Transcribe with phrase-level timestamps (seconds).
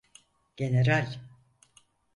[0.57, 1.05] General.